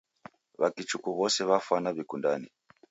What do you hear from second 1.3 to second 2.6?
w'afanwa w'ikundane